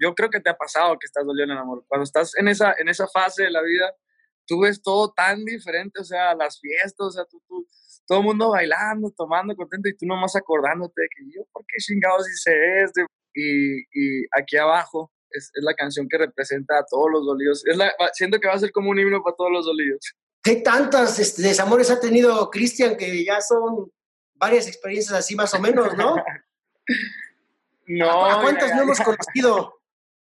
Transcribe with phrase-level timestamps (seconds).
[0.00, 1.84] yo creo que te ha pasado que estás dolido en el amor.
[1.88, 3.94] Cuando estás en esa, en esa fase de la vida,
[4.46, 7.66] tú ves todo tan diferente, o sea, las fiestas, o sea, tú, tú,
[8.06, 11.76] todo el mundo bailando, tomando, contento, y tú nomás acordándote de que yo, ¿por qué
[11.78, 13.02] chingados hice esto?
[13.34, 17.66] Y, y aquí abajo es, es, la canción que representa a todos los dolidos.
[17.66, 20.14] Es la, siento que va a ser como un himno para todos los dolidos.
[20.42, 23.90] ¿Qué tantos este, desamores ha tenido Cristian que ya son
[24.34, 26.16] varias experiencias así más o menos, ¿no?
[27.98, 28.26] no.
[28.26, 29.80] ¿A, ¿A, cuántas no hemos conocido?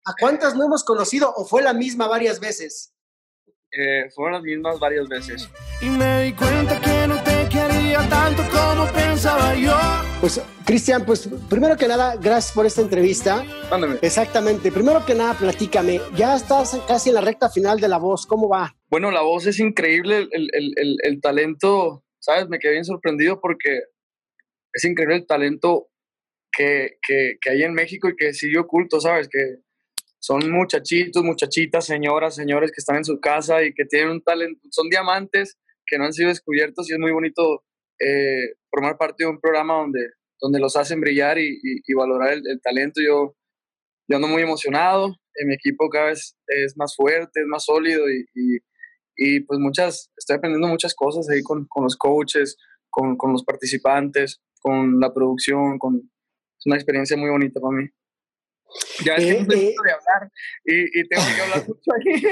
[0.05, 2.95] ¿A cuántas no hemos conocido o fue la misma varias veces?
[3.77, 5.49] Eh, fueron las mismas varias veces.
[5.81, 9.75] Y me di cuenta que no te quería tanto como pensaba yo.
[10.21, 13.43] Pues, Cristian, pues primero que nada, gracias por esta entrevista.
[13.69, 13.97] Mándame.
[14.01, 14.71] Exactamente.
[14.71, 15.99] Primero que nada, platícame.
[16.15, 18.25] Ya estás casi en la recta final de la voz.
[18.25, 18.73] ¿Cómo va?
[18.89, 20.29] Bueno, la voz es increíble.
[20.31, 22.47] El, el, el, el talento, ¿sabes?
[22.47, 23.81] Me quedé bien sorprendido porque
[24.71, 25.89] es increíble el talento
[26.55, 29.27] que, que, que hay en México y que sigue oculto, ¿sabes?
[29.29, 29.57] Que
[30.19, 34.59] son muchachitos, muchachitas, señoras, señores que están en su casa y que tienen un talento,
[34.71, 37.63] son diamantes que no han sido descubiertos y es muy bonito
[37.99, 42.33] eh, formar parte de un programa donde, donde los hacen brillar y, y, y valorar
[42.33, 43.01] el, el, talento.
[43.01, 43.35] Yo,
[44.07, 48.25] yo ando muy emocionado, mi equipo cada vez es más fuerte, es más sólido y,
[49.15, 52.57] y pues muchas, estoy aprendiendo muchas cosas ahí con, con los coaches,
[52.89, 56.09] con, con, los participantes, con la producción, con,
[56.65, 57.89] es una experiencia muy bonita para mí.
[59.05, 60.31] Ya es eh, que eh, de hablar
[60.65, 62.27] y, y, tengo que hablar mucho aquí.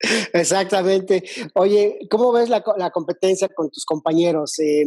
[0.32, 1.22] Exactamente.
[1.54, 4.58] Oye, ¿cómo ves la, la competencia con tus compañeros?
[4.60, 4.86] Eh,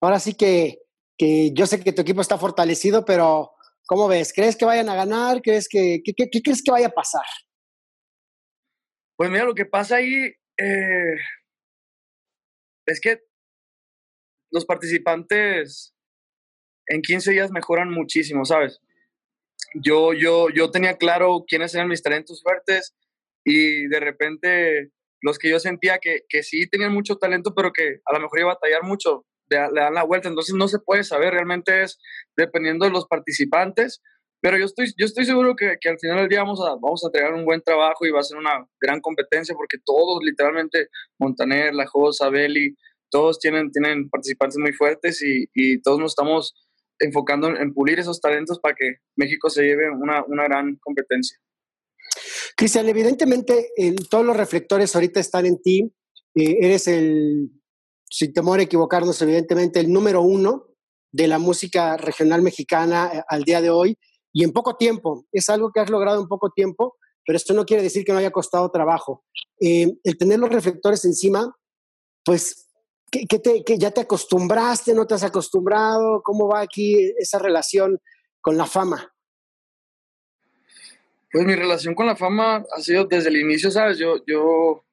[0.00, 0.82] ahora sí que,
[1.16, 3.52] que, yo sé que tu equipo está fortalecido, pero
[3.86, 4.32] ¿cómo ves?
[4.32, 5.40] ¿Crees que vayan a ganar?
[5.40, 7.24] ¿Crees que, qué, qué, qué crees que vaya a pasar?
[9.16, 11.16] Pues mira, lo que pasa ahí eh,
[12.86, 13.22] es que
[14.52, 15.94] los participantes
[16.90, 18.80] en 15 días mejoran muchísimo, ¿sabes?
[19.74, 22.94] yo, yo, yo tenía claro quiénes eran mis talentos fuertes
[23.44, 24.90] y de repente
[25.22, 28.40] los que yo sentía que, que sí tenían mucho talento, pero que a lo mejor
[28.40, 30.28] iba a batallar mucho, le, dan la vuelta.
[30.28, 31.98] Entonces no se puede saber, realmente es
[32.36, 34.00] dependiendo de los participantes.
[34.42, 37.04] Pero yo estoy, yo estoy seguro que, que, al final del día vamos a, vamos
[37.04, 40.88] a entregar un buen trabajo y va a ser una gran competencia porque todos, literalmente,
[41.18, 42.74] Montaner, La Josa, Beli,
[43.10, 46.54] todos tienen, tienen participantes muy fuertes y, y todos nos estamos
[47.00, 51.38] enfocando en, pulir esos talentos para que México se lleve una, una gran competencia.
[52.56, 53.70] Cristian, evidentemente
[54.10, 55.92] todos los reflectores ahorita están en ti.
[56.34, 57.50] Eh, eres el,
[58.08, 60.66] sin temor a equivocarnos, evidentemente el número uno
[61.12, 63.98] de la música regional mexicana eh, al día de hoy
[64.32, 65.26] y en poco tiempo.
[65.32, 68.18] Es algo que has logrado en poco tiempo, pero esto no quiere decir que no
[68.18, 69.24] haya costado trabajo.
[69.60, 71.56] Eh, el tener los reflectores encima,
[72.24, 72.69] pues
[73.10, 74.94] ¿Qué, qué te, que ¿Ya te acostumbraste?
[74.94, 76.22] ¿No te has acostumbrado?
[76.22, 78.00] ¿Cómo va aquí esa relación
[78.40, 79.12] con la fama?
[81.32, 83.98] Pues mi relación con la fama ha sido desde el inicio, ¿sabes?
[83.98, 84.84] Yo, yo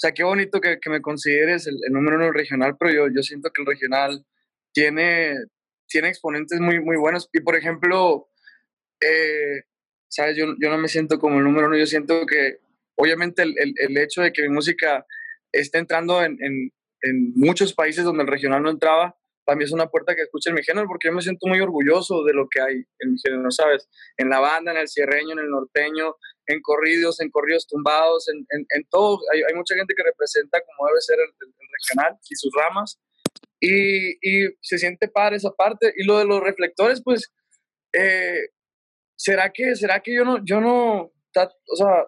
[0.00, 3.22] o sea, qué bonito que, que me consideres el, número uno regional, pero yo, yo
[3.22, 4.24] siento que el regional
[4.72, 5.34] tiene,
[5.86, 7.28] tiene exponentes muy, muy buenos.
[7.34, 8.30] Y por ejemplo,
[8.98, 9.64] eh,
[10.08, 10.38] ¿sabes?
[10.38, 12.60] Yo, yo no me siento como el número uno, yo siento que
[12.94, 15.04] obviamente el, el, el hecho de que mi música
[15.52, 19.72] esté entrando en, en, en muchos países donde el regional no entraba, para mí es
[19.72, 22.60] una puerta que escuchen mi género porque yo me siento muy orgulloso de lo que
[22.60, 23.88] hay en mi género, ¿sabes?
[24.16, 26.14] En la banda, en el cierreño, en el norteño,
[26.46, 29.18] en corridos, en corridos tumbados, en, en, en todo.
[29.32, 32.52] Hay, hay, mucha gente que representa como debe ser el, el, el regional y sus
[32.54, 33.00] ramas.
[33.58, 35.92] Y, y, se siente padre esa parte.
[35.96, 37.32] Y lo de los reflectores, pues,
[37.92, 38.50] eh,
[39.16, 42.06] ¿será que, será que yo no, yo no, o sea,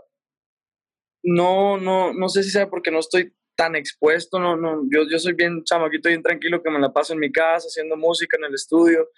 [1.25, 5.19] no, no, no sé si sea porque no estoy tan expuesto, no, no, yo, yo
[5.19, 8.45] soy bien chamaquito, bien tranquilo, que me la paso en mi casa haciendo música en
[8.45, 9.09] el estudio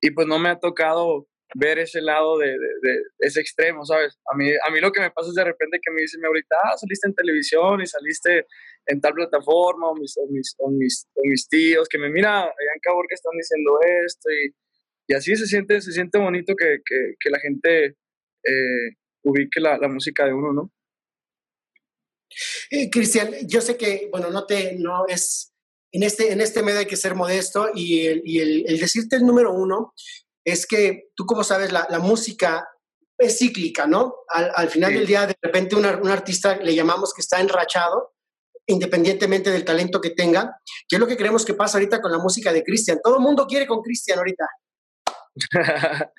[0.00, 2.56] y pues no me ha tocado ver ese lado de,
[3.20, 4.18] ese extremo, ¿sabes?
[4.32, 6.56] A mí, a mí lo que me pasa es de repente que me dicen ahorita,
[6.64, 8.46] ah, saliste en televisión y saliste
[8.86, 13.02] en tal plataforma, o mis, o mis, mis, mis tíos, que me mira, en Cabo
[13.08, 14.54] que están diciendo esto y,
[15.06, 19.88] y, así se siente, se siente bonito que, que, que la gente eh, ubique la
[19.88, 20.73] música de uno, ¿no?
[22.70, 25.52] Eh, Cristian, yo sé que, bueno, no te, no es,
[25.92, 29.16] en este, en este medio hay que ser modesto y, el, y el, el decirte
[29.16, 29.94] el número uno
[30.44, 32.68] es que tú como sabes, la, la música
[33.16, 34.14] es cíclica, ¿no?
[34.28, 34.98] Al, al final sí.
[34.98, 38.14] del día, de repente un artista le llamamos que está enrachado,
[38.66, 42.18] independientemente del talento que tenga, que es lo que creemos que pasa ahorita con la
[42.18, 42.98] música de Cristian.
[43.02, 44.48] Todo el mundo quiere con Cristian ahorita.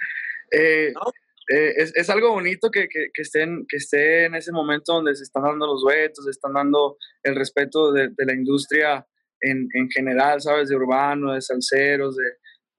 [0.51, 1.01] eh, ¿No?
[1.47, 5.15] Eh, es, es, algo bonito que, que, que, estén, que esté en ese momento donde
[5.15, 9.05] se están dando los duetos, se están dando el respeto de, de la industria
[9.41, 10.69] en, en, general, ¿sabes?
[10.69, 12.23] De urbano, de salseros, de,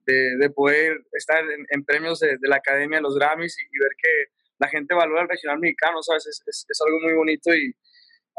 [0.05, 3.79] de, de poder estar en, en premios de, la Academia de los Grammys y, y,
[3.79, 6.27] ver que la gente valora el regional mexicano, ¿sabes?
[6.27, 7.73] Es, es, algo muy bonito y,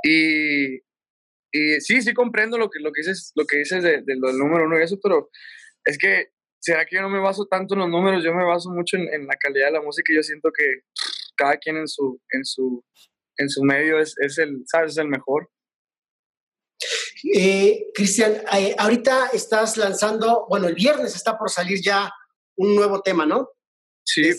[0.02, 0.75] y,
[1.52, 4.78] y, sí, sí comprendo lo que, lo que dices, lo que dices del número uno
[4.78, 5.30] y eso, pero
[5.84, 6.32] es que,
[6.68, 8.22] ¿será que yo no me baso tanto en los números?
[8.22, 10.82] Yo me baso mucho en, en la calidad de la música y yo siento que
[11.34, 12.84] cada quien en su, en su,
[13.38, 14.92] en su medio es, es el, ¿sabes?
[14.92, 15.50] Es el mejor.
[17.34, 22.12] Eh, Cristian, eh, ahorita estás lanzando, bueno, el viernes está por salir ya
[22.56, 23.48] un nuevo tema, ¿no?
[24.04, 24.30] Sí.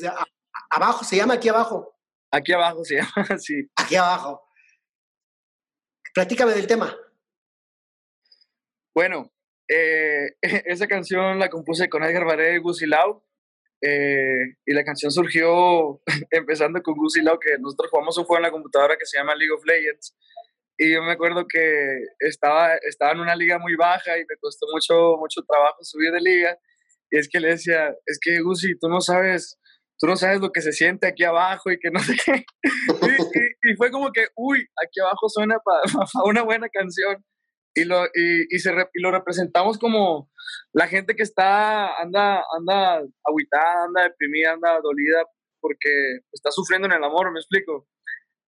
[0.70, 1.98] abajo, se llama aquí abajo.
[2.32, 3.68] Aquí abajo se llama, sí.
[3.76, 4.48] Aquí abajo.
[6.14, 6.96] Platícame del tema.
[8.94, 9.32] Bueno,
[9.70, 10.32] eh,
[10.66, 13.24] esa canción la compuse con Edgar Baré y Gusi Lau.
[13.82, 16.02] y la canción surgió
[16.32, 19.36] empezando con Gusi Lau, que nosotros jugamos un juego en la computadora que se llama
[19.36, 20.16] League of Legends.
[20.82, 21.60] Y yo me acuerdo que
[22.20, 26.22] estaba, estaba en una liga muy baja y me costó mucho, mucho trabajo subir de
[26.22, 26.58] liga.
[27.12, 29.60] Y es que le decía, es que Gusi, tú no sabes,
[29.98, 32.46] tú no sabes lo que se siente aquí abajo y que no sé qué.
[33.62, 35.82] Y, fue como que, uy, aquí abajo suena para
[36.24, 37.24] una buena canción.
[37.80, 40.30] Y lo, y, y se, y lo representamos como
[40.74, 45.24] la gente que está, anda, anda aguitada, anda deprimida, anda dolida
[45.62, 45.90] porque
[46.32, 47.88] está sufriendo en el amor, me explico.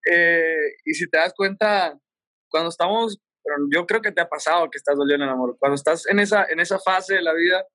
[0.09, 1.97] Eh, y si te das cuenta,
[2.49, 5.55] cuando estamos, pero yo creo que te ha pasado que estás doliendo en el amor,
[5.59, 7.65] cuando estás en esa, en esa fase de la vida,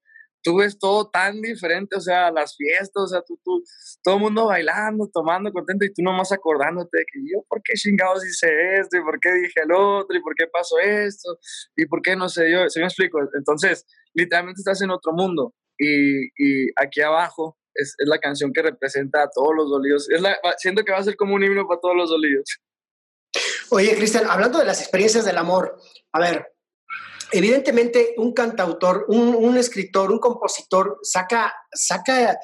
[0.46, 3.64] tú ves todo tan diferente, o sea, las fiestas, o sea, tú, tú,
[4.00, 7.72] todo el mundo bailando, tomando, contento, y tú nomás acordándote de que yo, ¿por qué
[7.74, 8.96] chingados hice esto?
[8.96, 10.16] ¿Y por qué dije el otro?
[10.16, 11.36] ¿Y por qué pasó esto?
[11.74, 12.68] ¿Y por qué no sé yo?
[12.68, 13.18] ¿Se me explico?
[13.36, 13.84] Entonces,
[14.14, 19.50] literalmente estás en otro mundo, y, aquí abajo es, la canción que representa a todos
[19.56, 20.06] los dolidos.
[20.58, 22.60] Siento que va a ser como un himno para todos los dolidos.
[23.70, 25.76] Oye, Cristian, hablando de las experiencias del amor,
[26.12, 26.55] a ver,
[27.32, 32.38] evidentemente un cantautor, un, escritor, un compositor saca, saca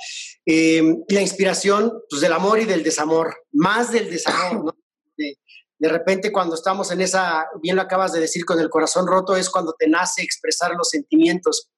[0.45, 4.77] em, la inspiración pues, del amor y del desamor, más del desamor, ¿no?
[5.17, 5.39] De,
[5.79, 9.37] de, repente cuando estamos en esa, bien lo acabas de decir, con el corazón roto,
[9.37, 11.69] es cuando te nace expresar los sentimientos.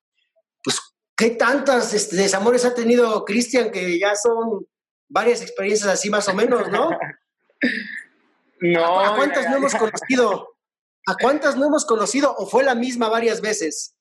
[0.62, 0.80] Pues,
[1.16, 4.66] ¿qué tantos este, desamores ha tenido Cristian que ya son
[5.08, 6.90] varias experiencias así más o menos, ¿no?
[8.60, 9.00] No.
[9.00, 10.53] ¿A cuántas no hemos conocido?
[11.06, 13.94] ¿A cuántas no hemos conocido o fue la misma varias veces?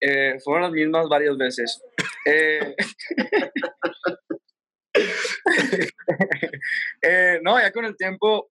[0.00, 1.82] Eh, fueron las mismas varias veces.
[2.26, 2.74] Eh,
[7.02, 8.50] eh, no, ya con el tiempo,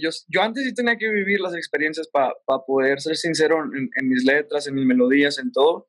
[0.00, 2.32] yo, antes sí tenía que vivir las experiencias para
[2.66, 5.86] poder ser sincero en, mis letras, en mis melodías, en todo.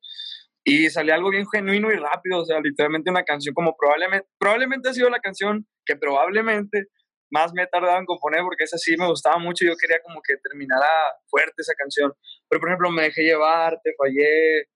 [0.64, 4.88] Y salía algo bien genuino y rápido, o sea, literalmente una canción como probablemente, probablemente
[4.88, 6.86] ha sido la canción que probablemente
[7.32, 10.00] más me he tardado en componer porque esa sí me gustaba mucho y yo quería
[10.02, 10.86] como que terminara
[11.28, 12.12] fuerte esa canción.
[12.48, 14.68] Pero, por ejemplo, Me dejé llevar, Te fallé,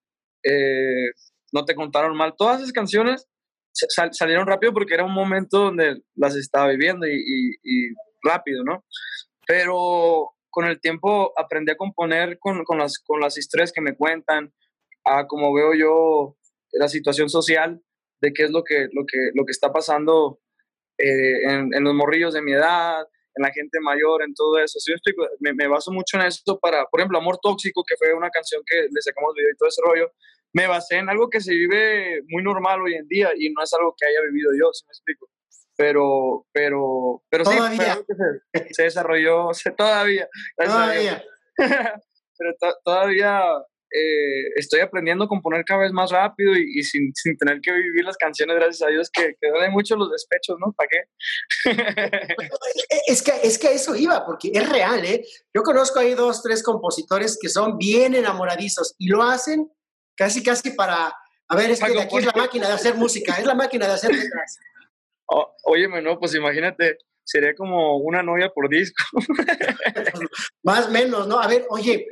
[0.42, 1.10] eh,
[1.52, 3.28] No te contaron mal, todas esas canciones
[4.12, 7.88] salieron rápido porque era un momento donde las estaba viviendo y, y,
[8.22, 8.86] rápido, ¿no?
[9.46, 13.94] Pero con el tiempo aprendí a componer con, con, las, con las historias que me
[13.94, 14.52] cuentan,
[15.04, 16.38] a como veo yo
[16.72, 17.82] la situación social,
[18.22, 20.40] de qué es lo que, lo que, lo que está pasando
[20.98, 24.78] eh, en, los morrillos de mi edad, en la gente mayor, en todo eso.
[25.40, 28.62] me, me, baso mucho en eso para, por ejemplo, Amor Tóxico, que fue una canción
[28.66, 30.12] que le sacamos video y todo ese rollo.
[30.52, 33.72] Me basé en algo que se vive muy normal hoy en día y no es
[33.74, 35.28] algo que haya vivido yo, si me explico.
[35.76, 37.58] Pero, pero, pero sí,
[38.54, 40.26] se, se, desarrolló todavía.
[40.56, 41.22] Todavía.
[42.38, 43.42] pero todavía
[43.96, 48.04] eh, estoy aprendiendo a componer cada vez más rápido y, sin, sin, tener que vivir
[48.04, 50.74] las canciones, gracias a Dios, que, que duelen mucho los despechos, ¿no?
[50.74, 50.98] ¿Para qué?
[53.06, 55.24] es, que, es que eso iba, porque es real, ¿eh?
[55.54, 59.72] Yo conozco ahí dos, tres compositores que son bien enamoradizos y lo hacen
[60.14, 61.14] casi, casi para,
[61.48, 63.86] a ver, es que de aquí es la máquina de hacer música, es la máquina
[63.86, 64.58] de hacer letras.
[65.26, 69.02] Oh, óyeme, no, pues imagínate, sería como una novia por disco.
[70.62, 71.40] Más menos, ¿no?
[71.40, 72.06] A ver, oye,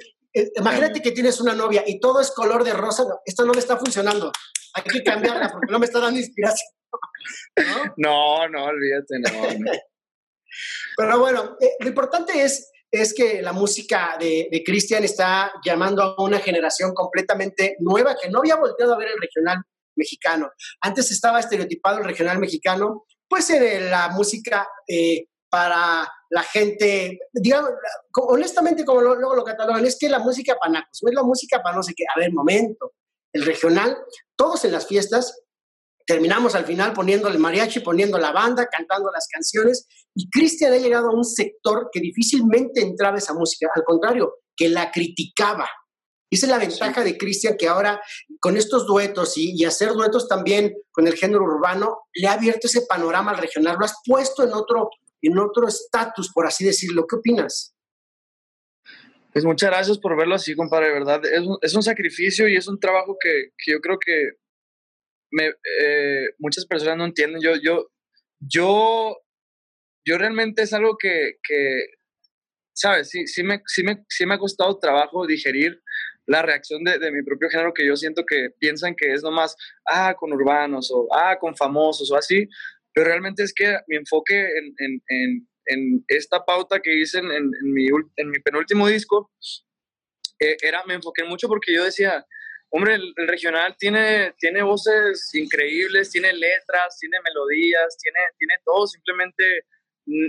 [0.57, 3.05] imagínate que tienes una novia y todo es color de rosa.
[3.25, 4.33] esto no me está funcionando.
[4.75, 6.71] Hay que cambiarla porque no me está dando inspiración.
[7.97, 9.31] No, no, olvídate, no.
[10.97, 16.03] Pero bueno, eh, lo importante es, es que la música de, de Cristian está llamando
[16.03, 19.59] a una generación completamente nueva que no había volteado a ver el regional
[19.97, 20.51] mexicano.
[20.81, 27.71] Antes estaba estereotipado el regional mexicano, pues en la música eh, para la gente, digamos,
[28.27, 31.77] honestamente, como luego lo, catalogan, es que la música para nacos, es la música para
[31.77, 32.03] no sé qué.
[32.13, 32.95] A ver, momento.
[33.33, 33.97] El regional,
[34.35, 35.43] todos en las fiestas,
[36.05, 40.79] terminamos al final poniendo el mariachi, poniendo la banda, cantando las canciones, y Cristian ha
[40.79, 45.69] llegado a un sector que difícilmente entraba esa música, al contrario, que la criticaba.
[46.29, 48.03] Esa es la ventaja de Cristian, que ahora
[48.41, 52.67] con estos duetos y, y, hacer duetos también con el género urbano, le ha abierto
[52.67, 54.91] ese panorama al regional, lo has puesto en otro
[55.27, 57.07] en otro estatus, por así decirlo.
[57.07, 57.75] ¿Qué opinas?
[59.33, 61.21] Pues muchas gracias por verlo así, compadre, verdad.
[61.25, 64.33] Es un, es un sacrificio y es un trabajo que, que yo creo que
[65.31, 65.47] me,
[65.81, 67.43] eh, muchas personas no entienden.
[67.43, 67.91] Yo, yo,
[68.39, 69.17] yo,
[70.05, 71.87] yo realmente es algo que, que
[72.75, 73.09] ¿sabes?
[73.09, 75.81] Sí, sí, me, sí, me, sí me ha costado trabajo digerir
[76.27, 79.55] la reacción de, de, mi propio género que yo siento que piensan que es nomás,
[79.87, 82.49] ah, con urbanos o ah, con famosos o así,
[82.95, 84.49] pero realmente es que mi enfoque
[85.67, 87.87] en, esta pauta que hice en, mi,
[88.17, 89.33] en mi penúltimo disco,
[90.39, 92.25] eh, era, me enfoqué mucho porque yo decía,
[92.71, 99.65] hombre, el, regional tiene, tiene voces increíbles, tiene letras, tiene melodías, tiene, tiene todo, simplemente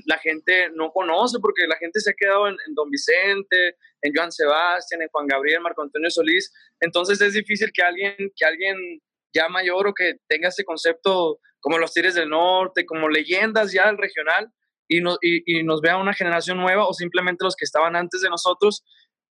[0.06, 4.14] la gente no conoce porque la gente se ha quedado en, en, Don Vicente, en
[4.16, 6.52] Joan Sebastián, en Juan Gabriel, Marco Antonio Solís.
[6.80, 9.02] Entonces es difícil que alguien, que alguien
[9.36, 13.88] ya mayor o que tenga ese concepto como los Tigres del Norte, como leyendas ya
[13.88, 14.52] del regional,
[14.88, 18.22] y, no, y, y, nos vea una generación nueva o simplemente los que estaban antes
[18.22, 18.84] de nosotros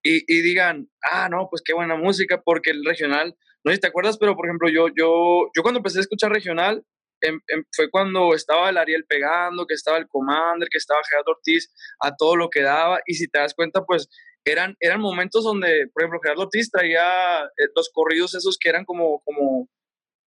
[0.03, 3.35] y, y, digan, ah, no, pues qué buena música, porque el regional,
[3.65, 6.31] no sé si te acuerdas, pero por ejemplo, yo, yo, yo cuando empecé a escuchar
[6.31, 6.85] regional,
[7.23, 11.33] em, em, fue cuando estaba el Ariel pegando, que estaba el Commander, que estaba Gerardo
[11.33, 14.09] Ortiz, a todo lo que daba, y si te das cuenta, pues
[14.45, 18.85] eran, eran momentos donde, por ejemplo, Gerardo Ortiz traía eh, los corridos esos que eran
[18.85, 19.69] como, como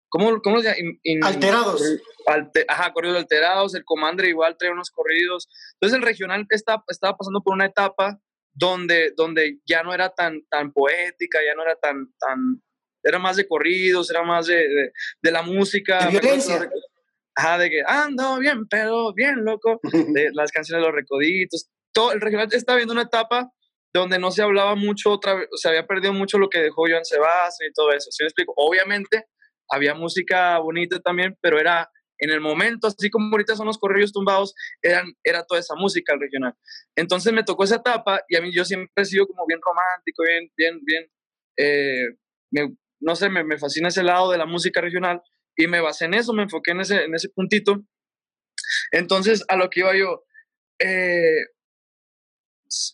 [0.09, 0.77] ¿Cómo, cómo se llama?
[1.03, 1.81] In, alterados.
[2.25, 3.75] Alte, ajá, corridos alterados.
[3.75, 5.47] El Commander igual trae unos corridos.
[5.73, 8.19] Entonces el regional está, estaba pasando por una etapa
[8.53, 12.61] donde, donde ya no era tan, tan poética, ya no era tan, tan,
[13.03, 16.05] era más de corridos, era más de, de, de la música.
[16.05, 16.69] De violencia.
[17.35, 19.79] Ajá, de que ando bien, pero bien loco.
[20.13, 21.69] De las canciones de los recoditos.
[21.93, 23.51] Todo, el regional está viendo una etapa
[23.93, 27.69] donde no se hablaba mucho otra se había perdido mucho lo que dejó Joan Sebastián
[27.69, 28.11] y todo eso.
[28.11, 28.53] ¿Sí me explico?
[28.57, 29.25] Obviamente
[29.69, 34.11] había música bonita también, pero era en el momento, así como ahorita son los corrillos
[34.11, 36.53] tumbados, eran, era toda esa música regional.
[36.95, 40.23] Entonces me tocó esa etapa y a mí yo siempre he sido como bien romántico,
[40.23, 41.11] bien, bien, bien,
[41.57, 42.65] eh,
[42.99, 45.21] no sé, me, me, fascina ese lado de la música regional
[45.55, 47.83] y me basé en eso, me enfoqué en ese, en ese puntito.
[48.91, 50.23] Entonces, a lo que iba yo,
[50.79, 51.45] eh,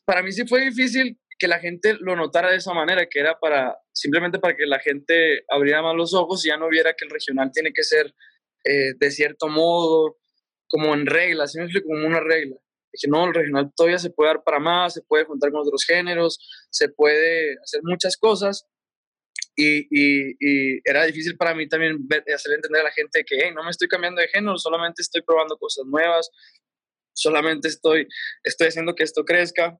[0.05, 3.37] para mí sí fue difícil que la gente lo notara de esa manera, que era
[3.37, 7.03] para simplemente para que la gente abriera más los ojos y ya no viera que
[7.03, 8.15] el regional tiene que ser
[8.63, 10.15] eh, de cierto modo,
[10.69, 12.55] como en regla, así me explico, como una regla.
[12.93, 15.83] Dije, no, el regional todavía se puede dar para más, se puede juntar con otros
[15.83, 18.65] géneros, se puede hacer muchas cosas.
[19.57, 19.85] Y,
[20.89, 24.21] era difícil para mí también hacer entender a la gente que no me estoy cambiando
[24.21, 26.29] de género, solamente estoy probando cosas nuevas,
[27.11, 28.07] solamente estoy,
[28.45, 29.77] estoy haciendo que esto crezca.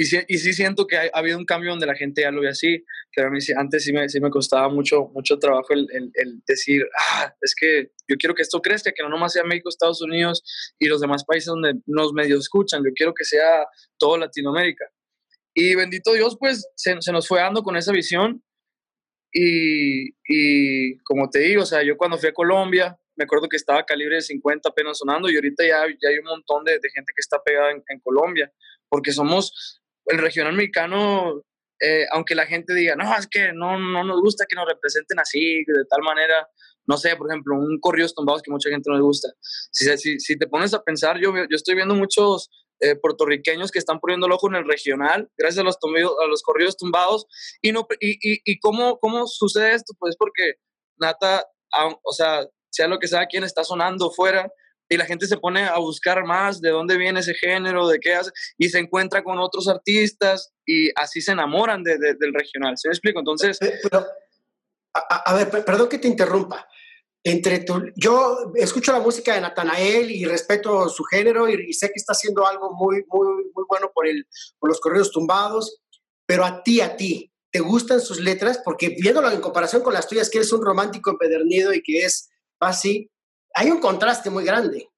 [0.00, 2.30] Y sí, y sí siento que ha, ha, habido un cambio donde la gente ya
[2.30, 5.40] lo ve así, pero a mí sí, antes sí me, sí me costaba mucho, mucho
[5.40, 9.08] trabajo el, el, el, decir, ah, es que yo quiero que esto crezca, que no
[9.08, 10.44] nomás sea México, Estados Unidos
[10.78, 13.66] y los demás países donde nos medios escuchan, yo quiero que sea
[13.98, 14.84] todo Latinoamérica.
[15.52, 18.40] Y bendito Dios, pues se, se nos fue dando con esa visión
[19.32, 23.56] y, y, como te digo, o sea, yo cuando fui a Colombia, me acuerdo que
[23.56, 26.88] estaba calibre de 50 apenas sonando y ahorita ya, ya hay un montón de, de
[26.94, 28.52] gente que está pegada en, en Colombia,
[28.88, 31.42] porque somos el regional mexicano,
[31.80, 35.20] eh, aunque la gente diga, no, es que no, no nos gusta que nos representen
[35.20, 36.48] así, de tal manera,
[36.86, 39.28] no sé, por ejemplo, un corridos tumbados que mucha gente no le gusta.
[39.70, 42.50] Si, si, si te pones a pensar, yo, yo estoy viendo muchos
[42.80, 46.26] eh, puertorriqueños que están poniendo el ojo en el regional, gracias a los, tumbidos, a
[46.26, 47.26] los corridos tumbados.
[47.60, 49.94] ¿Y, no, y, y, y cómo, cómo sucede esto?
[49.98, 50.54] Pues porque
[50.98, 51.44] Nata,
[52.02, 54.50] o sea, sea lo que sea, quien está sonando fuera,
[54.88, 58.14] y la gente se pone a buscar más de dónde viene ese género, de qué
[58.14, 62.76] hace, y se encuentra con otros artistas y así se enamoran de, de, del regional.
[62.76, 63.18] ¿Se me explico?
[63.18, 63.58] Entonces...
[63.60, 64.06] Pero,
[64.94, 66.66] a, a, ver, perdón que te interrumpa.
[67.22, 71.88] Entre tu, yo escucho la música de Natanael y respeto su género y, y, sé
[71.88, 74.26] que está haciendo algo muy, muy, muy bueno por, el,
[74.58, 75.80] por los correos tumbados,
[76.24, 78.60] pero a ti, a ti, ¿te gustan sus letras?
[78.64, 82.30] Porque viéndolo en comparación con las tuyas, que eres un romántico empedernido y que es
[82.60, 83.10] así,
[83.58, 84.88] hay un contraste muy grande.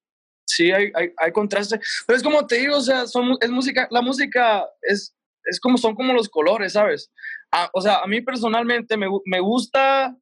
[0.47, 1.81] Sí, hay, hay, hay, contraste.
[2.07, 5.79] Pero es como te digo, o sea, son, es música, la música es, es como,
[5.79, 7.11] son como los colores, ¿sabes?
[7.51, 10.15] A, o sea, a mí personalmente me, me gusta,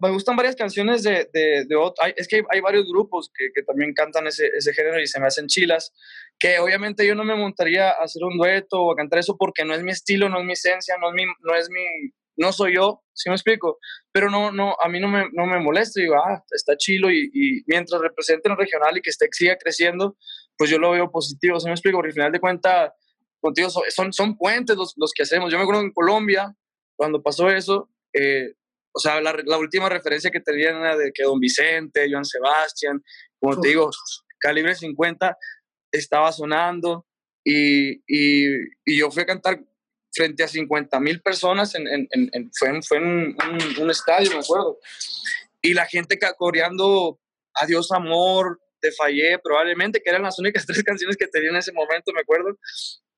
[0.00, 3.62] me gustan varias canciones de, de, de hay, es que hay, varios grupos que, que
[3.62, 5.92] también cantan ese, ese, género y se me hacen chilas,
[6.40, 9.64] que obviamente yo no me montaría a hacer un dueto o a cantar eso porque
[9.64, 11.84] no es mi estilo, no es mi esencia, no es mi, no es mi,
[12.38, 13.78] no soy yo, ¿sí me explico?
[14.12, 17.30] Pero no, no, a mí no me, no me molesta, digo, ah, está chilo y,
[17.32, 20.16] y mientras represente el regional y que esté, siga creciendo,
[20.56, 21.98] pues yo lo veo positivo, ¿sí me explico?
[21.98, 22.92] Porque al final de cuentas,
[23.40, 25.50] contigo son, son puentes los, los, que hacemos.
[25.50, 26.54] Yo me acuerdo en Colombia,
[26.96, 28.54] cuando pasó eso, eh,
[28.92, 33.02] o sea, la, la, última referencia que tenían era de que Don Vicente, Joan Sebastián,
[33.38, 33.90] como te digo,
[34.40, 35.36] calibre 50
[35.92, 37.06] estaba sonando
[37.44, 38.46] y, y,
[38.84, 39.60] y, yo fui a cantar
[40.18, 43.36] frente a 50 mil personas, en, en, en, fue, en, fue en un,
[43.78, 44.78] un, estadio, me acuerdo,
[45.62, 47.20] y la gente coreando
[47.54, 51.72] Adiós Amor, Te Fallé, probablemente, que eran las únicas tres canciones que tenía en ese
[51.72, 52.58] momento, me acuerdo,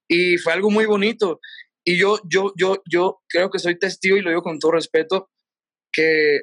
[0.09, 1.41] y fue algo muy bonito.
[1.85, 5.31] Y yo, yo, yo, yo creo que soy testigo y lo digo con todo respeto,
[5.93, 6.41] que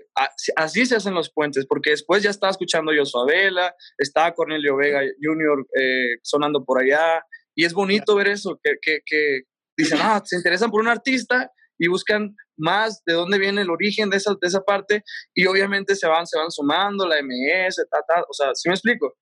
[0.55, 5.01] así se hacen los puentes, porque después ya estaba escuchando yo Vela, estaba Cornelio Vega
[5.21, 5.65] Jr.
[5.79, 7.23] Eh, sonando por allá,
[7.55, 9.43] y es bonito ver eso, que, que, que,
[9.77, 14.09] dicen, ah, se interesan por un artista y buscan más de dónde viene el origen
[14.09, 15.03] de esa, de esa parte,
[15.35, 18.73] y obviamente se van, se van sumando, la MS, ta, ta, o sea, ¿sí me
[18.75, 19.15] explico?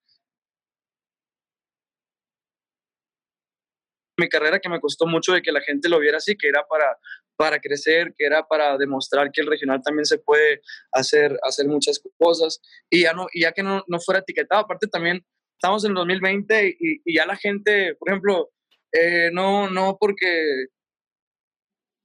[4.17, 6.65] mi carrera que me costó mucho de que la gente lo viera así, que era
[6.67, 6.97] para,
[7.35, 12.01] para crecer, que era para demostrar que el regional también se puede hacer, hacer muchas
[12.17, 15.25] cosas y ya, no, y ya que no, no fuera etiquetado, aparte también
[15.59, 18.51] estamos en el 2020 y, y ya la gente, por ejemplo,
[18.96, 20.68] eh, no, no porque,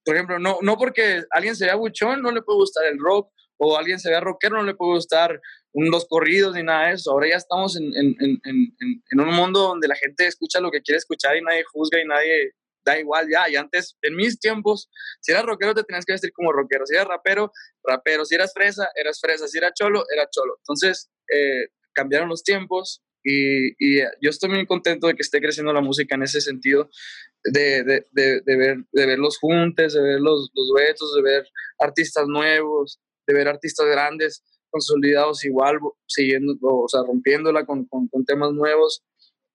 [0.05, 3.33] por ejemplo, no, no porque alguien se vea buchón, no le puede gustar el rock,
[3.59, 5.41] o alguien se vea rockero, no le puede gustar
[5.75, 7.11] los corridos ni nada de eso.
[7.11, 7.85] Ahora ya estamos en,
[9.21, 12.53] un mundo donde la gente escucha lo que quiere escuchar y nadie juzga y nadie
[12.85, 13.49] da igual ya.
[13.51, 14.89] Y antes, en mis tiempos,
[15.21, 16.87] si eras rockero te tenías que vestir como rockero.
[16.87, 17.53] Si eras rapero,
[17.85, 18.25] rapero.
[18.25, 19.47] Si eras fresa, eras fresa.
[19.47, 20.57] Si eras cholo, era cholo.
[20.61, 25.73] Entonces, eh, cambiaron los tiempos y, y, yo estoy muy contento de que esté creciendo
[25.73, 26.89] la música en ese sentido,
[27.45, 31.47] de, de, de, ver, de ver los juntes, de ver los, los duetos, de ver
[31.79, 38.53] artistas nuevos, de ver artistas grandes consolidados igual, siguiendo, o sea, rompiéndola con, con, temas
[38.53, 39.03] nuevos.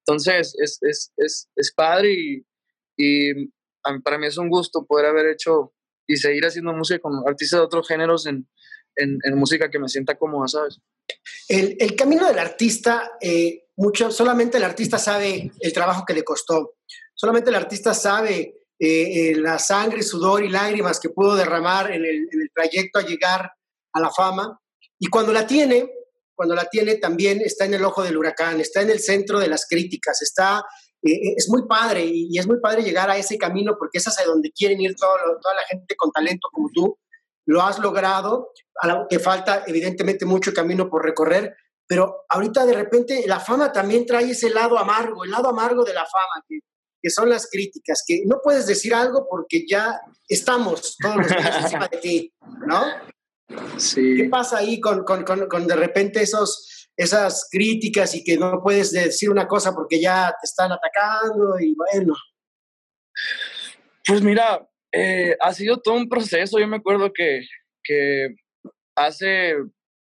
[0.05, 2.45] Entonces, es, es, es, es padre y,
[2.97, 3.51] y,
[4.03, 5.73] para mí es un gusto poder haber hecho
[6.07, 8.47] y seguir haciendo música con artistas de otros géneros en,
[8.95, 10.79] en, en música que me sienta cómoda, ¿sabes?
[11.47, 16.77] El, camino del artista, eh, mucho, solamente el artista sabe el trabajo que le costó,
[17.13, 22.03] solamente el artista sabe eh, eh, la sangre, sudor y lágrimas que pudo derramar en
[22.03, 23.51] el, trayecto a llegar
[23.93, 24.59] a la fama.
[24.97, 25.89] Y cuando la tiene,
[26.33, 29.47] cuando la tiene también está en el ojo del huracán, está en el centro de
[29.47, 30.63] las críticas, está,
[31.01, 34.51] es muy padre y, es muy padre llegar a ese camino porque es hacia donde
[34.51, 36.97] quieren ir toda la gente con talento como tú.
[37.45, 38.51] Lo has logrado,
[39.09, 41.55] que falta evidentemente mucho camino por recorrer,
[41.87, 45.93] pero ahorita de repente la fama también trae ese lado amargo, el lado amargo de
[45.93, 46.59] la fama, que,
[47.01, 51.63] que son las críticas, que no puedes decir algo porque ya estamos todos los días
[51.63, 52.33] encima de ti,
[52.65, 52.83] ¿no?
[53.93, 58.91] ¿Qué pasa ahí con, con, con, de repente esos, esas críticas y que no puedes
[58.91, 62.15] decir una cosa porque ya te están atacando y bueno?
[64.07, 66.57] Pues mira, eh, ha sido todo un proceso.
[66.57, 67.41] Yo me acuerdo que,
[67.83, 68.35] que
[68.95, 69.55] hace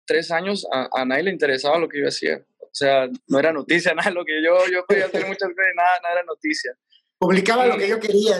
[0.05, 2.43] tres años a, nadie le interesaba lo que yo hacía.
[2.59, 5.99] O sea, no era noticia, nada lo que yo, yo podía hacer muchas veces, nada,
[6.01, 6.77] nada era noticia.
[7.17, 8.37] Publicaba lo que yo quería.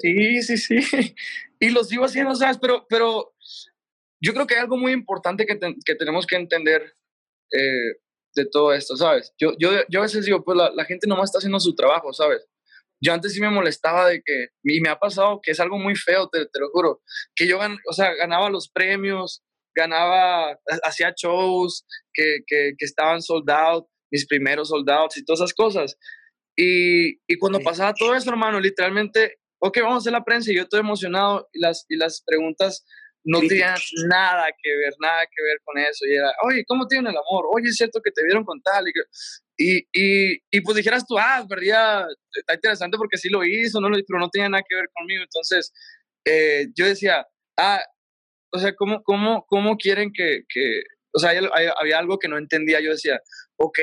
[0.00, 0.78] Sí, sí, sí.
[1.58, 2.58] Y lo sigo haciendo, ¿sabes?
[2.58, 3.34] Pero, pero
[4.20, 6.94] yo creo que hay algo muy importante que, que tenemos que entender
[7.50, 7.96] eh,
[8.34, 9.32] de todo esto, ¿sabes?
[9.38, 12.12] Yo, yo, yo a veces digo, pues la, la, gente nomás está haciendo su trabajo,
[12.12, 12.46] ¿sabes?
[13.00, 15.94] Yo antes sí me molestaba de que, y me ha pasado que es algo muy
[15.94, 17.02] feo, te, te lo juro,
[17.34, 19.42] que yo, gan, o sea, ganaba los premios,
[19.74, 25.54] ganaba, hacía shows que, que, que estaban sold out, mis primeros soldados y todas esas
[25.54, 25.96] cosas.
[26.56, 30.56] Y, y cuando pasaba todo eso, hermano, literalmente, ok, vamos a hacer la prensa y
[30.56, 32.86] yo estoy emocionado y las, y las preguntas
[33.26, 33.74] no tenía
[34.08, 36.06] nada que ver, nada que ver con eso.
[36.06, 37.44] Y era, oye, ¿cómo tienen el amor?
[37.52, 38.84] Oye, es cierto que te vieron con tal.
[39.58, 43.88] Y, y, y pues dijeras tú, ah, verdad, está interesante porque sí lo hizo, no
[43.88, 45.24] lo pero no tenía nada que ver conmigo.
[45.24, 45.72] Entonces,
[46.24, 47.26] eh, yo decía,
[47.58, 47.82] ah,
[48.52, 51.32] o sea, ¿cómo, cómo, cómo quieren que, que, o sea,
[51.80, 52.80] había algo que no entendía.
[52.80, 53.20] Yo decía,
[53.56, 53.78] ok,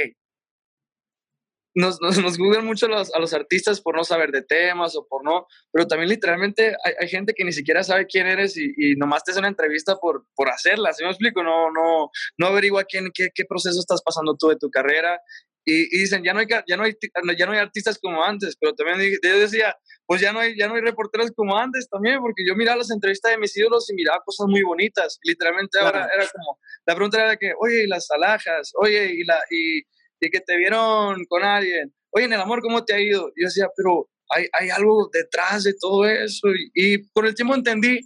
[1.75, 5.07] nos, nos, nos juzgan mucho los, a los artistas por no saber de temas o
[5.07, 8.73] por no, pero también literalmente hay, hay gente que ni siquiera sabe quién eres y,
[8.77, 11.43] y, nomás te hace una entrevista por, por hacerla, ¿sí me explico?
[11.43, 15.19] No, no, no averigua quién, qué, qué proceso estás pasando tú de tu carrera
[15.65, 16.93] y, y, dicen, ya no, hay, ya, no hay,
[17.37, 20.67] ya no hay artistas como antes, pero también yo decía, pues ya no, hay, ya
[20.67, 23.93] no hay reporteros como antes también, porque yo miraba las entrevistas de mis ídolos y
[23.93, 25.99] miraba cosas muy bonitas, literalmente claro.
[25.99, 29.39] ahora era como, la pregunta era que, oye, y las alhajas, oye, y la...
[29.49, 29.81] Y,
[30.23, 33.31] y que te vieron con alguien, oye, en el amor, ¿cómo te ha ido?
[33.35, 36.47] Y yo decía, pero hay, hay algo detrás de todo eso.
[36.49, 37.99] Y, y con el tiempo entendí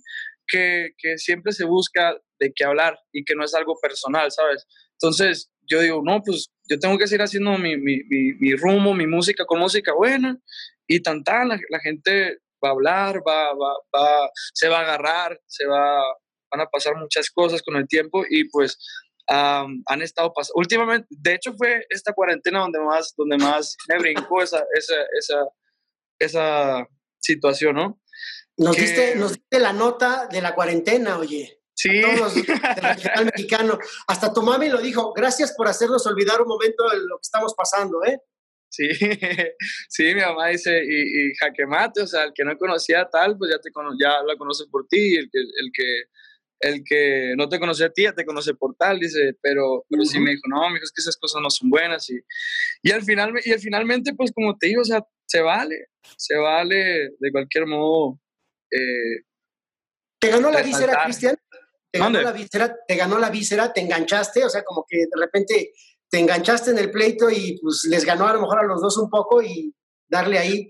[0.47, 4.65] que, que, siempre se busca de qué hablar y que no es algo personal, ¿sabes?
[4.93, 8.93] Entonces yo digo, no, pues yo tengo que seguir haciendo mi, mi, mi, mi rumbo,
[8.93, 10.37] mi música con música buena
[10.87, 14.81] y tan tan, la, la, gente va a hablar, va, va, va, se va a
[14.81, 16.01] agarrar, se va,
[16.51, 18.77] van a pasar muchas cosas con el tiempo y pues
[19.27, 20.53] han estado pasando.
[20.55, 25.45] Últimamente, de hecho fue esta cuarentena donde más, donde más me brincó esa, esa, esa,
[26.19, 26.87] esa
[27.19, 28.01] situación, ¿no?
[28.57, 31.53] Nos, diste, nos diste la nota de la cuarentena, oye.
[31.75, 32.01] Sí.
[32.01, 33.77] todos del regional mexicano.
[34.07, 35.13] Hasta tu mami lo dijo.
[35.13, 38.19] Gracias por hacernos olvidar un momento de lo que estamos pasando, ¿eh?
[38.69, 38.89] Sí,
[39.89, 43.51] sí, mi mamá dice, y, y jaquemate, o sea, el que no conocía tal, pues
[43.51, 46.03] ya, te ya la conoce por ti, el que, el que
[46.59, 50.03] el que no te conoce a ti ya te conoce por tal, dice, pero, pero
[50.03, 52.09] sí me dijo, no, mijo, es que esas cosas no son buenas.
[52.09, 52.19] Y,
[52.81, 56.35] y, al final, y al finalmente, pues como te digo, o sea, se vale, se
[56.35, 58.19] vale de cualquier modo.
[58.71, 59.23] Eh,
[60.19, 61.37] ¿Te ganó la víscera, Cristian?
[61.91, 62.75] ¿Te ganó la víscera?
[62.87, 63.71] ¿Te ganó la víscera?
[63.71, 64.43] ¿Te enganchaste?
[64.43, 65.73] O sea, como que de repente
[66.09, 68.97] te enganchaste en el pleito y pues les ganó a lo mejor a los dos
[68.97, 69.73] un poco y
[70.09, 70.69] darle ahí.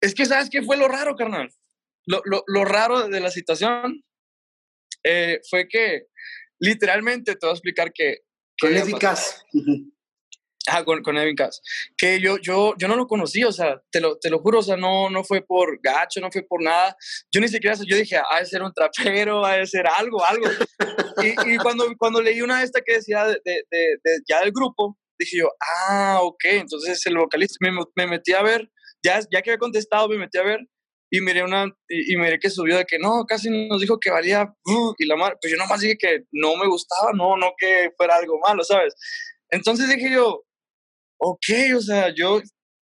[0.00, 1.50] Es que, ¿sabes qué fue lo raro, carnal?
[2.06, 4.04] Lo, lo, lo raro de la situación
[5.04, 6.06] eh, fue que
[6.60, 8.18] literalmente te voy a explicar que...
[8.60, 9.44] con Edwin Cass.
[10.66, 11.60] Ah, con, con Edwin Cass.
[11.96, 14.62] Que yo, yo, yo no lo conocí, o sea, te lo, te lo juro, o
[14.62, 16.96] sea, no, no fue por gacho, no fue por nada.
[17.30, 20.46] Yo ni siquiera, yo dije, ha de ser un trapero, ha de ser algo, algo.
[21.22, 24.52] y, y cuando, cuando leí una de estas que decía de, de, de, ya del
[24.52, 28.70] grupo, dije yo, ah, ok, entonces el vocalista, me, me metí a ver,
[29.04, 30.60] ya, ya que había contestado, me metí a ver
[31.10, 34.52] y miré una y, miré que subió de que no, casi nos dijo que valía
[34.64, 37.90] uh, y la mar, pues yo nomás dije que no me gustaba, no, no que
[37.96, 38.94] fuera algo malo, ¿sabes?
[39.50, 40.44] Entonces dije yo,
[41.18, 42.40] ok, o sea, yo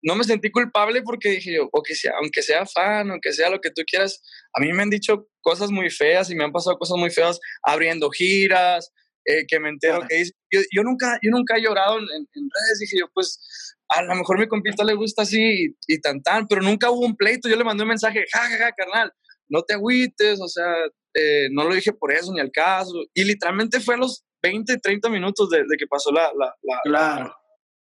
[0.03, 3.61] no me sentí culpable porque dije yo, o sea, aunque sea fan, aunque sea lo
[3.61, 4.23] que tú quieras,
[4.55, 7.41] a mí me han dicho cosas muy feas y me han pasado cosas muy feas
[7.63, 8.93] abriendo giras,
[9.25, 12.79] eh, que me entero que yo, yo, nunca, yo nunca he llorado en, en, redes,
[12.79, 13.41] dije yo, pues
[13.89, 17.17] a lo mejor mi compita le gusta así y, tan tan, pero nunca hubo un
[17.17, 19.13] pleito, yo le mandé un mensaje, ja, ja, ja, carnal,
[19.49, 20.73] no te agüites, o sea,
[21.15, 24.79] eh, no lo dije por eso ni al caso, y literalmente fue a los 20,
[24.79, 27.35] 30 minutos de, de que pasó la, la, la, Claro.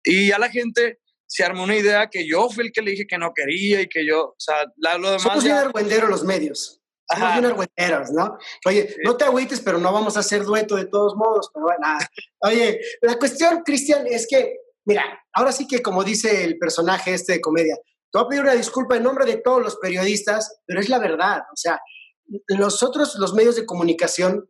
[0.03, 3.05] Y ya la gente se armó una idea que yo fui el que le dije
[3.07, 5.23] que no quería y que yo, o sea, la, lo demás...
[5.23, 6.81] Somos bien argüenderos los medios.
[7.11, 8.37] Somos bien argüenderos, ¿no?
[8.65, 8.95] Oye, sí.
[9.03, 11.85] no te agüites, pero no vamos a hacer dueto de todos modos, pero bueno.
[12.39, 14.55] Oye, la cuestión, Cristian, es que
[14.89, 18.41] Mira, ahora sí que como dice el personaje este de comedia, te voy a pedir
[18.41, 21.41] una disculpa en nombre de todos los periodistas, pero es la verdad.
[21.53, 21.79] O sea,
[22.57, 24.49] nosotros, los medios de comunicación,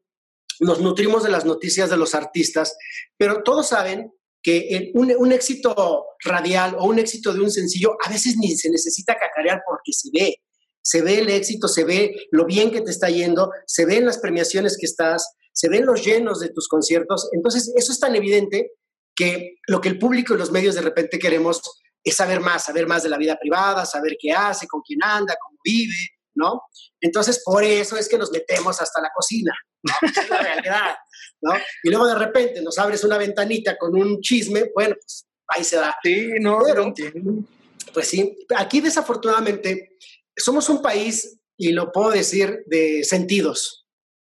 [0.62, 2.78] nos nutrimos de las noticias de los artistas,
[3.18, 8.10] pero todos saben que un, un, éxito radial o un éxito de un sencillo a
[8.10, 10.36] veces ni se necesita cacarear porque se ve.
[10.82, 14.20] Se ve el éxito, se ve lo bien que te está yendo, se ven las
[14.20, 17.28] premiaciones que estás, se ven los llenos de tus conciertos.
[17.34, 18.72] Entonces, eso es tan evidente
[19.20, 21.62] que lo que el público y los medios de repente queremos
[22.02, 25.36] es saber más, saber más de la vida privada, saber qué hace, con quién anda,
[25.42, 25.94] cómo vive,
[26.36, 26.62] ¿no?
[27.02, 29.52] Entonces, por eso es que nos metemos hasta la cocina,
[29.84, 29.94] ¿no?
[30.22, 30.96] es la realidad,
[31.42, 31.52] ¿no?
[31.84, 35.76] Y luego de repente nos abres una ventanita con un chisme, bueno, pues ahí se
[35.76, 35.98] da.
[36.02, 37.44] Sí, no, Pero, no entiendo.
[37.94, 39.98] Pues sí, aquí desafortunadamente
[40.34, 43.79] somos un país, y lo puedo decir, de sentidos,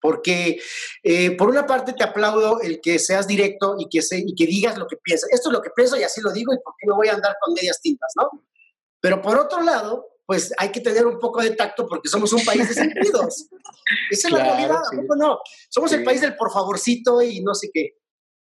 [0.05, 0.61] porque
[1.03, 4.45] eh, por una parte te aplaudo el que seas directo y que, se, y que
[4.45, 5.33] digas lo que piensas.
[5.33, 7.15] Esto es lo que pienso y así lo digo y por qué me voy a
[7.15, 8.45] andar con medias tintas, ¿no?
[9.01, 12.45] Pero por otro lado, pues hay que tener un poco de tacto porque somos un
[12.45, 13.49] país de sentidos.
[14.11, 14.99] Esa es la realidad, sí.
[15.17, 15.39] no?
[15.71, 15.97] Somos sí.
[15.97, 17.95] el país del por favorcito y no sé qué.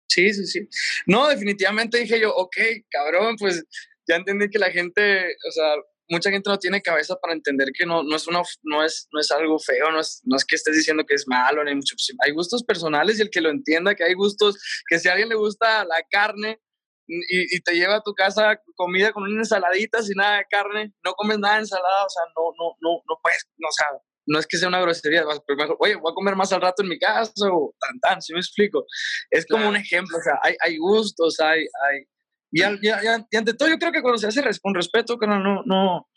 [0.06, 0.68] Sí, sí, sí.
[1.06, 2.56] No, definitivamente dije yo, ok,
[2.90, 3.64] cabrón, pues
[4.06, 5.76] ya entendí que la gente, o sea,
[6.08, 9.20] mucha gente no tiene cabeza para entender que no, no, es, una, no, es, no
[9.20, 11.94] es algo feo, no es, no es que estés diciendo que es malo, ni mucho.
[12.24, 14.56] Hay gustos personales y el que lo entienda, que hay gustos,
[14.88, 16.60] que si a alguien le gusta la carne
[17.06, 20.92] y, y te lleva a tu casa comida con una ensaladita sin nada de carne,
[21.04, 23.86] no comes nada de ensalada, o sea, no, no, no, no puedes, no, o sea,
[24.28, 26.98] no es que sea una grosería, oye, voy a comer más al rato en mi
[26.98, 28.84] casa o tan, tan, si me explico.
[29.30, 29.70] Es como claro.
[29.70, 32.04] un ejemplo, o sea, hay, hay gustos, hay, hay,
[32.50, 35.38] y, al, y, y, ante todo, yo creo que cuando se hace con respeto, no,
[35.38, 36.08] no, no,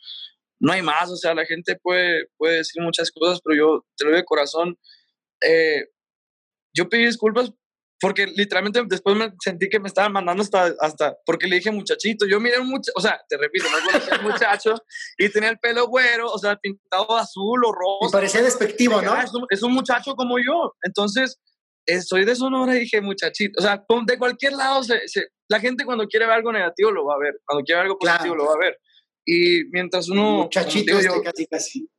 [0.59, 1.09] no hay más.
[1.09, 4.25] O sea, la gente puede, puede decir muchas cosas, pero yo te lo digo de
[4.25, 4.77] corazón.
[5.41, 5.85] Eh,
[6.73, 7.51] yo pedí disculpas
[8.01, 12.25] porque literalmente después me sentí que me estaban mandando hasta, hasta porque le dije muchachito.
[12.25, 14.73] Yo miré un muchacho, o sea, te repito, no muchacho
[15.17, 18.11] y tenía el pelo güero, o sea, pintado azul o rojo.
[18.11, 19.15] Parecía despectivo, ¿no?
[19.21, 20.73] Es un, es un muchacho como yo.
[20.81, 21.39] Entonces,
[22.01, 23.59] soy de Sonora y dije muchachito.
[23.59, 27.05] O sea, de cualquier lado se, se la gente cuando quiere ver algo negativo lo
[27.05, 28.35] va a ver, cuando quiere ver algo positivo claro.
[28.35, 28.77] lo va a ver.
[29.25, 30.43] Y mientras uno...
[30.43, 31.89] Muchachito, digo, yo, casi, casi.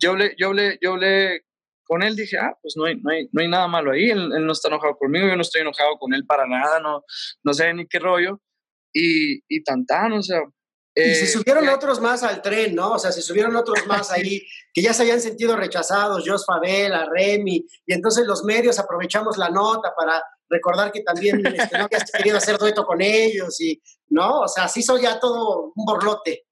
[0.00, 1.42] Yo hablé, yo, hablé, yo hablé
[1.84, 4.30] con él, dije, ah, pues no hay, no hay, no hay nada malo ahí, él,
[4.36, 7.02] él, no está enojado conmigo, yo no estoy enojado con él para nada, no,
[7.42, 8.40] no sé ni qué rollo.
[8.92, 10.40] Y, y tan tan, o sea,
[11.06, 12.92] y se subieron otros más al tren, ¿no?
[12.92, 17.08] O sea, se subieron otros más ahí que ya se habían sentido rechazados, Jos Favela,
[17.10, 22.10] Remy, y entonces los medios aprovechamos la nota para recordar que también este, no habías
[22.12, 24.40] querido hacer dueto con ellos, y, ¿no?
[24.40, 26.47] O sea, se hizo ya todo un borlote.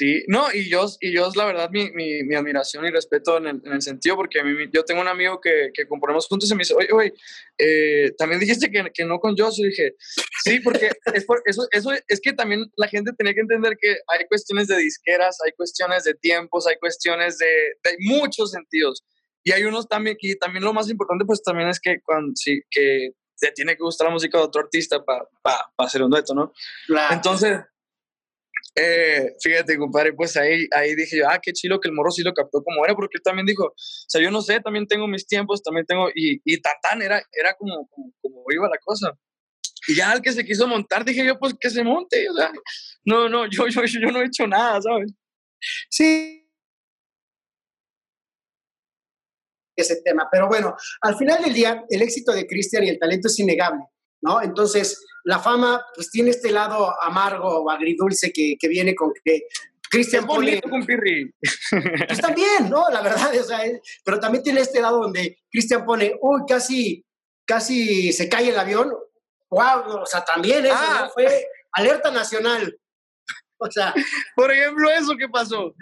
[0.00, 3.48] Sí, no, y yo, y yo la verdad, mi, mi, mi admiración y respeto en
[3.48, 4.40] el, en el, sentido, porque
[4.72, 7.12] yo tengo un amigo que, que componemos juntos y me dice, oye, oye,
[7.58, 9.96] eh, también dijiste que, que, no con yo, y dije,
[10.42, 13.98] sí, porque es por, eso, eso es que también la gente tenía que entender que
[14.06, 19.04] hay cuestiones de disqueras, hay cuestiones de tiempos, hay cuestiones de, de muchos sentidos,
[19.44, 22.62] y hay unos también, y también lo más importante pues también es que cuando, sí,
[22.70, 26.08] que te tiene que gustar la música de otro artista para pa, pa hacer un
[26.08, 26.54] dueto, ¿no?
[26.86, 27.14] Claro.
[27.14, 27.58] Entonces
[28.74, 32.22] eh, fíjate, compadre, pues ahí, ahí dije yo, ah, qué chilo que el morro sí
[32.22, 35.08] lo captó como era, porque él también dijo, o sea, yo no sé, también tengo
[35.08, 39.12] mis tiempos, también tengo, y, y tan, era, era como, como, como, iba la cosa.
[39.88, 42.52] Y ya al que se quiso montar, dije yo, pues que se monte, o sea,
[43.04, 45.12] no, no, yo, yo, yo no he hecho nada, ¿sabes?
[45.88, 46.36] Sí.
[49.76, 53.28] Ese tema, pero bueno, al final del día, el éxito de Cristian y el talento
[53.28, 53.82] es innegable,
[54.22, 54.42] ¿no?
[54.42, 59.42] Entonces, la fama pues tiene este lado amargo o agridulce que, que viene con que
[59.90, 60.60] Cristian pone...
[60.62, 61.34] con Pirri.
[62.06, 62.88] Pues también, ¿no?
[62.90, 63.60] La verdad, o sea,
[64.04, 67.04] pero también tiene este lado donde Cristian pone, uy, casi,
[67.44, 68.92] casi se cae el avión.
[69.50, 71.02] Wow, o sea, también eso ah.
[71.04, 71.10] ¿no?
[71.10, 72.74] fue alerta nacional.
[73.62, 73.92] O sea,
[74.34, 75.74] por ejemplo, eso que pasó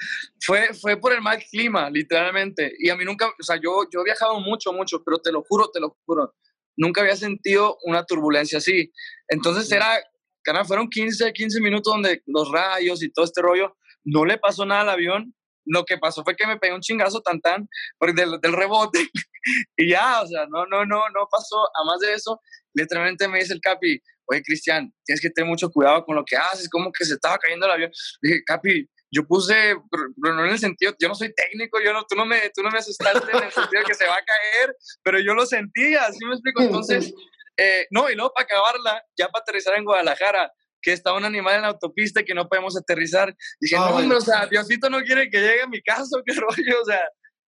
[0.44, 2.72] fue, fue por el mal clima, literalmente.
[2.76, 5.44] Y a mí nunca, o sea, yo, yo he viajado mucho, mucho, pero te lo
[5.44, 6.34] juro, te lo juro
[6.78, 8.90] nunca había sentido una turbulencia así.
[9.28, 10.00] Entonces era,
[10.42, 14.64] cara, fueron 15, 15 minutos donde los rayos y todo este rollo, no le pasó
[14.64, 15.34] nada al avión.
[15.66, 17.68] Lo que pasó fue que me pegué un chingazo tan tan
[18.14, 19.00] del, del rebote
[19.76, 21.56] y ya, o sea, no, no, no, no pasó.
[21.74, 22.40] Además de eso,
[22.72, 26.36] literalmente me dice el Capi, oye, Cristian, tienes que tener mucho cuidado con lo que
[26.36, 27.90] haces, como que se estaba cayendo el avión.
[28.22, 29.76] dije, Capi, yo puse,
[30.20, 32.62] pero no en el sentido, yo no soy técnico, yo no, tú, no me, tú
[32.62, 35.46] no me asustaste en el sentido de que se va a caer, pero yo lo
[35.46, 36.62] sentía, ¿sí me explico?
[36.62, 37.12] Entonces,
[37.56, 41.56] eh, no, y luego para acabarla, ya para aterrizar en Guadalajara, que estaba un animal
[41.56, 45.40] en la autopista que no podemos aterrizar, dije, no, o sea, Diosito no quiere que
[45.40, 47.00] llegue a mi casa, qué rollo, o sea.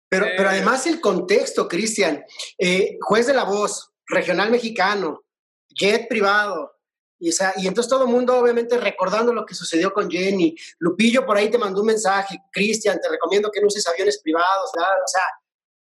[0.10, 2.24] Pero, pero eh, además el contexto, Cristian,
[2.60, 5.24] eh, juez de la voz, regional mexicano,
[5.70, 6.74] jet privado,
[7.24, 10.54] y, y entonces todo el mundo, obviamente, recordando lo que sucedió con Jenny.
[10.80, 12.38] Lupillo por ahí te mandó un mensaje.
[12.52, 14.72] Cristian, te recomiendo que no uses aviones privados.
[14.76, 15.22] O sea,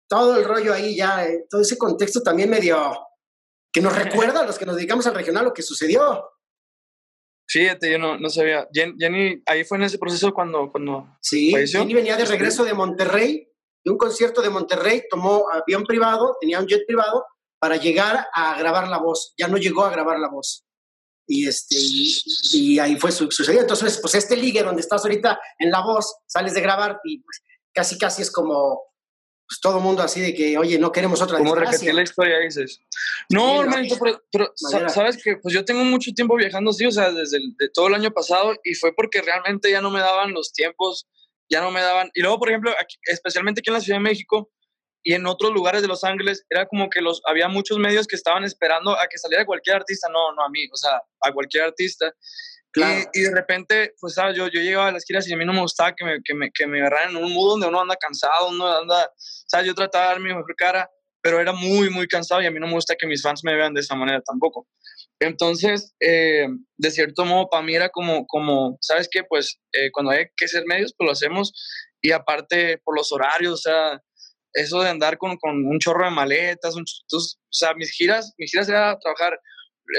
[0.10, 2.92] todo el rollo ahí ya, eh, todo ese contexto también medio
[3.72, 6.30] que nos recuerda a los que nos dedicamos al regional lo que sucedió.
[7.48, 8.68] Fíjate, yo no, no sabía.
[8.74, 13.48] Jenny, ahí fue en ese proceso cuando, cuando sí, Jenny venía de regreso de Monterrey,
[13.86, 17.26] de un concierto de Monterrey, tomó avión privado, tenía un jet privado
[17.60, 19.34] para llegar a grabar la voz.
[19.38, 20.66] Ya no llegó a grabar la voz
[21.32, 23.62] y, este, y, ahí fue su, sucedido.
[23.62, 27.44] Entonces, pues este ligue donde estás ahorita en la voz, sales de grabar y pues,
[27.72, 28.82] casi casi es como
[29.48, 32.82] pues, todo mundo así de que, oye, no queremos otra Como repetir la historia, dices.
[33.30, 34.52] No, hermanito, pero, pero
[34.90, 37.88] sabes que pues yo tengo mucho tiempo viajando, sí, o sea, desde el, de todo
[37.90, 41.08] el año pasado y fue porque realmente ya no me daban los tiempos,
[41.48, 42.10] ya no me daban.
[42.16, 44.50] Y luego, por ejemplo, aquí, especialmente aquí en la Ciudad de México,
[45.04, 48.16] y en otros lugares de Los Ángeles era como que los había muchos medios que
[48.16, 51.64] estaban esperando a que saliera cualquier artista, no, no a mí, o sea, a cualquier
[51.66, 52.14] artista.
[52.72, 53.10] Claro.
[53.14, 54.38] Y, y, de repente, pues, ¿sabes?
[54.38, 56.36] Yo, yo llegaba a las giras y a mí no me gustaba que me, que
[56.36, 59.66] me, que me agarraran en un mood donde uno anda cansado, uno anda, ¿sabes?
[59.66, 60.90] Yo trataba de dar mi mejor cara,
[61.22, 63.56] pero era muy, muy cansado y a mí no me gusta que mis fans me
[63.56, 64.68] vean de esa manera tampoco.
[65.20, 69.24] Entonces, eh, de cierto modo, para mí era como, como ¿sabes qué?
[69.24, 71.52] Pues eh, cuando hay que ser medios, pues lo hacemos.
[72.02, 74.02] Y aparte, por los horarios, o sea,
[74.60, 78.34] eso de andar con, con un chorro de maletas, un, entonces, o sea, mis giras,
[78.38, 79.40] mis giras era trabajar,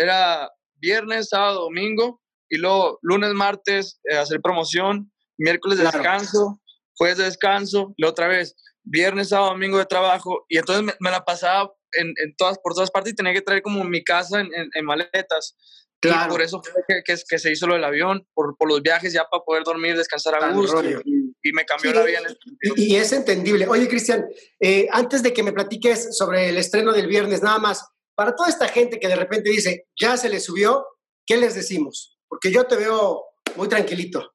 [0.00, 6.60] era viernes, sábado, domingo, y luego lunes, martes eh, hacer promoción, miércoles de descanso,
[6.96, 11.10] jueves de descanso, y otra vez viernes, sábado, domingo de trabajo, y entonces me, me
[11.10, 14.40] la pasaba en, en, todas, por todas partes y tenía que traer como mi casa
[14.40, 15.56] en, en, en maletas.
[16.00, 16.26] Claro.
[16.26, 18.82] Y por eso fue que, que, que, se hizo lo del avión, por, por los
[18.82, 20.82] viajes ya para poder dormir, descansar a gusto.
[20.82, 22.36] Y, y, me cambió sí, la vida en
[22.76, 23.66] y, y, es entendible.
[23.68, 24.26] Oye, Cristian,
[24.58, 28.48] eh, antes de que me platiques sobre el estreno del viernes, nada más, para toda
[28.48, 30.84] esta gente que de repente dice, ya se le subió,
[31.26, 32.18] ¿qué les decimos?
[32.28, 33.24] Porque yo te veo
[33.56, 34.34] muy tranquilito.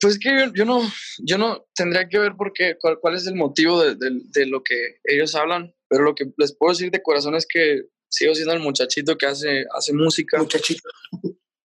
[0.00, 0.80] Pues es que yo, yo, no,
[1.18, 4.46] yo no tendría que ver por qué, cuál, cuál es el motivo de, de, de
[4.46, 8.34] lo que ellos hablan, pero lo que les puedo decir de corazón es que sigo
[8.34, 10.38] siendo el muchachito que hace, hace música.
[10.38, 10.88] Muchachito.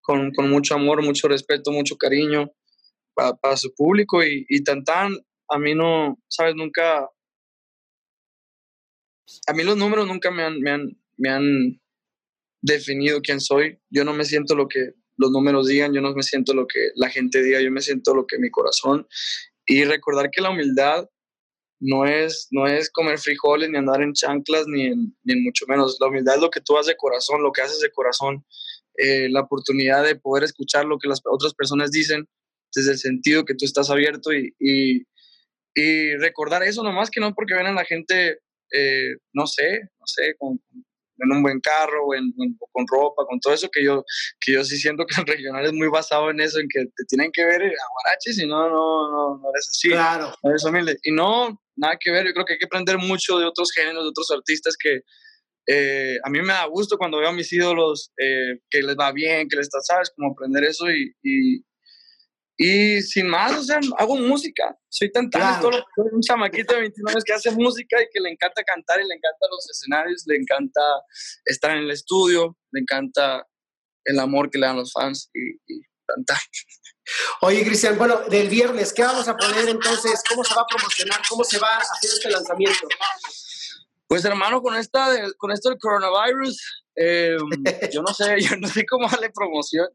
[0.02, 2.52] Con, con mucho amor, mucho respeto, mucho cariño
[3.16, 5.16] para, su público y, y tan tan,
[5.50, 7.10] a mí no, sabes, nunca,
[9.48, 11.82] a mí los números nunca me han, me han, me han
[12.62, 13.80] definido quién soy.
[13.90, 16.90] Yo no me siento lo que, los números digan, yo no me siento lo que
[16.96, 19.08] la gente diga, yo me siento lo que mi corazón.
[19.66, 21.08] Y recordar que la humildad
[21.80, 25.98] no es, no es comer frijoles, ni andar en chanclas, ni en, ni mucho menos.
[26.00, 28.46] La humildad es lo que tú haces de corazón, lo que haces de corazón,
[28.98, 32.28] eh, la oportunidad de poder escuchar lo que las otras personas dicen
[32.76, 35.04] desde el sentido que tú estás abierto y, y,
[36.18, 38.40] recordar eso nomás que no porque ven a la gente,
[38.72, 40.60] eh, no sé, no sé, con,
[41.20, 42.34] en un buen carro, o, en,
[42.72, 44.04] con ropa, con todo eso, que yo,
[44.40, 47.04] que yo sí siento que el regional es muy basado en eso, en que te
[47.08, 49.90] tienen que ver a guaraches y no, no, no, no eres así.
[49.90, 50.34] Claro.
[50.44, 50.98] No eres humilde.
[51.04, 54.04] Y no, nada que ver, yo creo que hay que aprender mucho de otros géneros,
[54.04, 55.02] de otros artistas que
[55.68, 59.12] eh, a mí me da gusto cuando veo a mis ídolos eh, que les va
[59.12, 61.64] bien, que les está, sabes, como aprender eso y, y
[62.58, 64.78] y sin más, o sea, hago música.
[64.88, 68.30] Soy tan talento, soy un chamaquito de 29 años que hace música y que le
[68.30, 70.82] encanta cantar y le encanta los escenarios, le encanta
[71.44, 73.46] estar en el estudio, le encanta
[74.06, 76.38] el amor que le dan los fans y, cantar.
[77.42, 80.22] Oye, Cristian, bueno, del viernes, ¿qué vamos a poner entonces?
[80.30, 81.20] ¿Cómo se va a promocionar?
[81.28, 82.88] ¿Cómo se va a hacer este lanzamiento?
[84.08, 87.40] Pues hermano, con esta con esto del coronavirus, em,
[87.92, 89.88] yo no sé, yo no sé cómo darle promoción.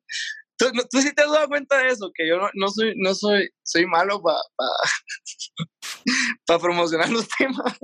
[0.61, 3.14] ¿Tú, tú sí te has dado cuenta de eso, que yo no, no soy, no
[3.14, 4.37] soy, soy malo para
[6.46, 7.79] pa, promocionar los temas.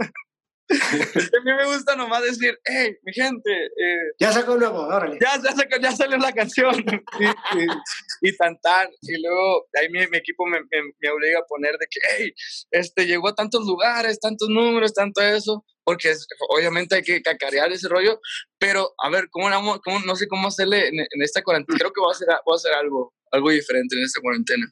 [0.69, 3.51] a mí me gusta nomás decir, hey, mi gente.
[3.51, 5.19] Eh, ya sacó nuevo, órale.
[5.19, 6.75] Ya, ya, sacó, ya salió la canción.
[7.19, 8.91] y, y, tantar.
[9.01, 12.35] Y luego ahí mi, mi equipo me, me, me, obliga a poner de que, hey,
[12.73, 16.13] este, llegó a tantos lugares, tantos números, tanto eso porque
[16.49, 18.21] obviamente hay que cacarear ese rollo,
[18.59, 21.79] pero a ver, ¿cómo, cómo no sé cómo hacerle en, esta cuarentena?
[21.79, 24.67] Creo que voy a hacer, voy a hacer algo, algo diferente en esta cuarentena.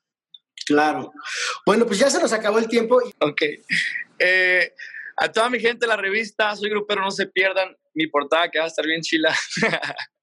[0.66, 1.12] Claro.
[1.64, 3.00] Bueno, pues ya se nos acabó el tiempo.
[3.20, 3.42] Ok.
[4.18, 4.72] Eh,
[5.16, 8.59] a toda mi gente de la revista, soy grupero, no se pierdan mi portada que
[8.59, 9.33] va a estar bien chila.